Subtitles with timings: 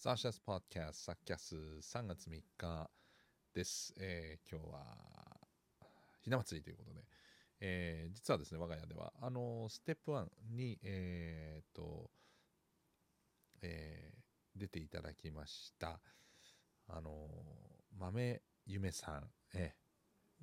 [0.00, 2.88] サーシャスポッキャス、サッキャス3月3日
[3.52, 3.92] です。
[3.98, 4.86] えー、今日は、
[6.22, 7.00] ひな祭りということで、
[7.60, 12.12] えー、実はですね、我が家では、あの、ステップ1に、えー、と、
[13.60, 15.98] えー、出ていただきました、
[16.86, 17.28] あの、
[17.98, 19.74] 豆夢さん、え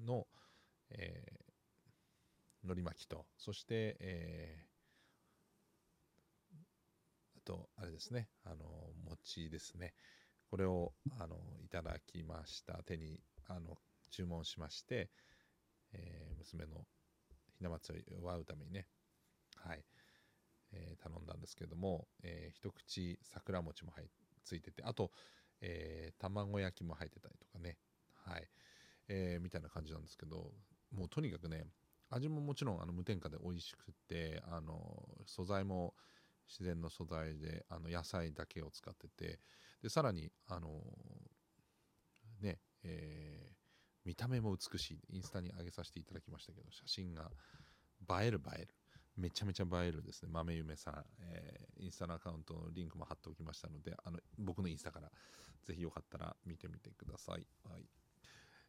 [0.00, 0.28] ー、の、
[0.90, 4.70] えー、のり巻きと、そして、えー、
[7.44, 8.79] と、あれですね、あの、
[9.10, 9.94] 餅ですね。
[10.50, 12.82] これを、あの、いただきました。
[12.84, 13.76] 手に、あの、
[14.10, 15.10] 注文しまして、
[15.92, 16.86] えー、娘の
[17.58, 18.86] ひな祭りを祝うためにね、
[19.56, 19.84] はい、
[20.72, 24.08] えー、頼んだんですけども、えー、一口桜餅も入
[24.44, 25.10] ついてて、あと、
[25.60, 27.76] えー、卵焼きも入ってたりとかね、
[28.24, 28.48] はい、
[29.08, 30.52] えー、みたいな感じなんですけど、
[30.92, 31.66] もうとにかくね、
[32.10, 35.94] 味ももちろんあの無添加で美味しくて、あの素材も
[36.50, 39.38] 自然の素材であの野菜だけを使ってて
[39.82, 40.82] でさらにあの
[42.42, 43.54] ねえー、
[44.04, 45.00] 見た目も美しい。
[45.10, 47.30] インスタに上げさせていただきましたけど写真が
[48.22, 48.68] 映える映える。
[49.16, 50.30] めちゃめちゃ映えるですね。
[50.32, 55.10] 豆夢さん、えー、インスタのアカウントのリンクも貼っておきましたのであの僕のインスタから
[55.64, 57.84] ぜひよかったら見てみてください、はい、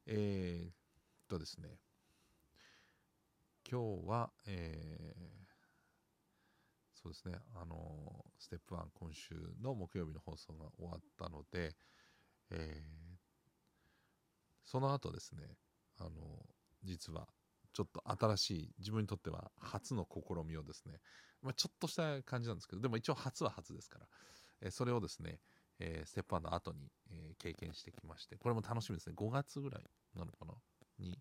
[0.08, 0.74] えー、っ
[1.30, 1.78] とですね。
[3.70, 5.41] 今日は、えー
[7.02, 11.76] そうですね、あのステップ1今週の木曜日の放送が終わったので、
[12.52, 13.18] えー、
[14.64, 15.42] その後ですね、
[16.00, 16.12] あの
[16.84, 17.28] 実は
[17.74, 18.04] ちょっと
[18.36, 21.00] 新しい自分にとっては初の試みをですね、
[21.42, 24.06] まあ、ちょっとした感じなんですけどでも一応初は初ですから、
[24.62, 25.40] えー、それをですね、
[25.80, 29.16] えー、ステップ1の後に、え、経験してきましてこれも楽しみですね。
[29.18, 29.84] 5月ぐらい
[30.16, 30.54] なのかな？
[31.00, 31.18] に、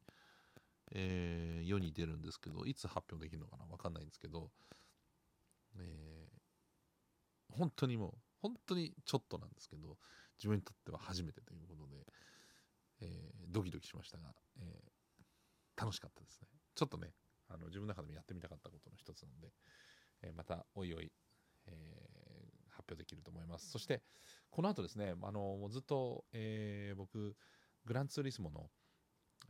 [0.92, 3.64] えー、世に出るんですけどいつ発表できるのかな？
[3.64, 4.50] 分かんないんですけど
[5.80, 9.96] えー、本当にもう本当にちょっとなんですけど
[10.38, 12.06] 自分にとっては初めてということで、
[13.02, 16.48] えー、ドキドキしましたが、えー、楽しかったですね。
[16.74, 17.12] ちょっとね
[17.48, 19.52] あの自分の中でもやってみたかったことの一つなので、
[20.22, 21.10] えまたおいおい、
[21.66, 21.72] え
[22.68, 23.70] 発表できると思います。
[23.70, 24.02] そして
[24.50, 27.34] この後ですねあのずっと、え僕
[27.84, 28.70] グランツーリスモの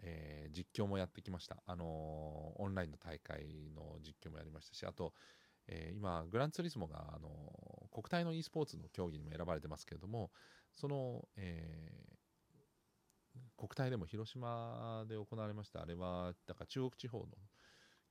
[0.03, 5.13] えー、実況もやってきました、あの、オンラインの大会の実況もやりましたしあと、
[5.73, 7.31] えー、今、グランツーリスモがあの
[7.93, 10.31] 国体の e スポーツの競技にも選ばれてますけれども、
[10.75, 17.27] その、えー、国体でも広島で行われました、あれは、だから中国地方の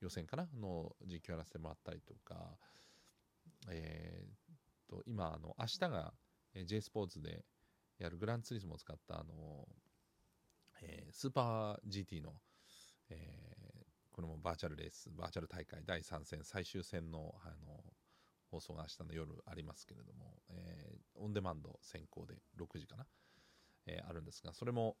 [0.00, 2.56] 予選かなの実況やらせてもらったりとか、
[3.68, 6.14] えー、と今あの、明日が
[6.64, 7.44] J スポーツで
[7.98, 9.68] やるグランツーリスモを使ったあの、
[10.80, 12.32] えー、スーパー GT の、
[13.10, 13.79] え
[14.20, 17.82] これもバーチャルレース、バーチャル大会第3戦、最終戦のあの
[18.50, 23.06] 放送が明日の夜ありますけれども、えー、オンデマンド先行で6時かな、
[23.86, 24.96] えー、あるんですが、それも、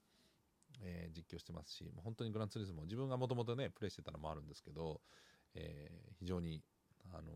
[0.80, 5.02] えー、実況してますし、本当にグランツーリスモ、自分がもともとね、プレイしてたのもあるんですけど、
[5.54, 6.62] え、非常に、
[7.12, 7.32] あの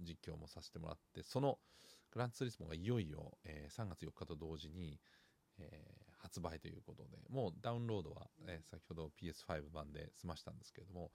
[0.00, 1.58] 実況もさせてもらって、その
[2.10, 4.98] グランツーリスモがいよいよ、え、3月4日と同時に、
[5.58, 6.03] え、
[6.34, 11.12] 発売ということで、もうダウンロードは、え、先ほど PS5 版で済ましたんですけれども、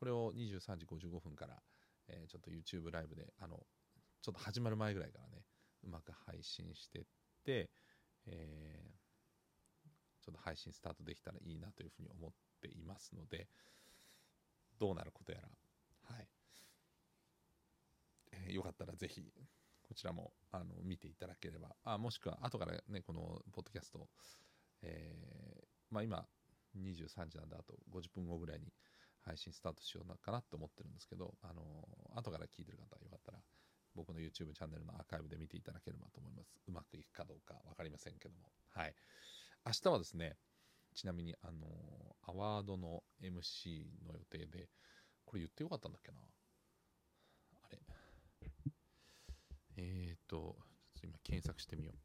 [0.00, 1.62] これを23時55分から、
[2.08, 3.64] え、ちょっと YouTube ライブで、あの、
[4.22, 5.44] ちょっと始まる前ぐらいからね、
[5.84, 7.04] うまく配信してっ
[7.44, 7.70] て、
[8.26, 13.46] えー、ちょっと配信スタートできたらいいなというふうに思っていますので、
[14.80, 15.48] どうなることやら、
[16.16, 16.28] はい。
[18.32, 19.32] えー、よかったらぜひ
[19.86, 24.08] こちらもあの見ていただければあもしくは後からねこのポッドキャスト、
[24.86, 26.24] えー、まあ、今
[26.78, 28.66] 23時なんであと50分後ぐらいに
[29.24, 31.62] 配信スタートしようかなと思ってるんですけどあの
[32.14, 33.38] 後から聞いてる方はよかったら
[33.94, 36.54] 僕の YouTube チャンネルのアーカイブで見ていただければと思います。
[36.68, 38.44] うまくいくかどうか分かりませんけども。
[38.68, 38.94] はい。
[39.64, 40.36] 明日はですね
[40.94, 41.66] ちなみにあの
[42.22, 44.68] アワードの MC の予定で
[45.24, 46.18] これ言ってよかったんだっけな？
[47.64, 47.78] あれ。
[49.78, 50.56] えっ、ー、と、
[50.94, 51.96] ちょっと今検索してみよう。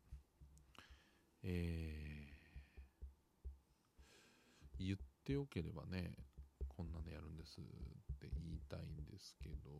[1.43, 6.13] えー、言ってよければね、
[6.67, 7.63] こんなのやるんですっ
[8.19, 9.71] て言いたいんですけど、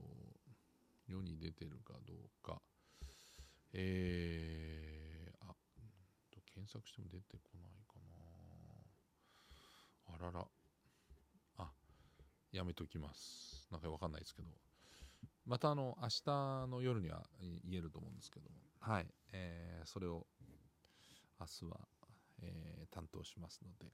[1.08, 2.62] 世に出てるかどうか。
[3.74, 5.56] えー、あ、
[6.54, 7.96] 検索しても出てこないか
[10.14, 10.16] な。
[10.16, 10.46] あらら。
[11.58, 11.72] あ、
[12.52, 13.68] やめときます。
[13.72, 14.50] なんかわかんないですけど。
[15.48, 18.48] またあの明日の夜には言えると思うんですけど、
[18.80, 20.28] はいえー、それを
[21.40, 21.80] 明日は、
[22.44, 23.92] えー、担当しますので、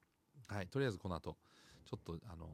[0.47, 1.37] はい、とりあえずこの後
[1.85, 2.49] ちょっとあの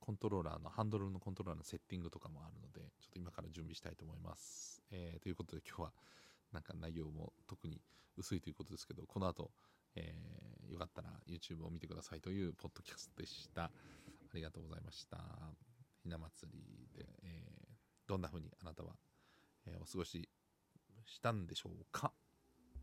[0.00, 5.92] コントローラーのハンドルのコントローラーのセッティングとかもあるのでちょっと今から準備したいと思います、えー、ということで今日は
[6.52, 7.80] なんか内容も特に
[8.16, 9.50] 薄いということですけどこの後、
[9.94, 13.64] えー、よかったら YouTube を見てくださいというポッドキャストでした。
[13.64, 13.70] あ
[14.34, 15.18] りがとうございました。
[16.02, 18.90] ひな祭りで、えー、どんな風にあなたは、
[19.66, 20.28] え、お過ごし
[21.06, 22.12] したんでしょうか？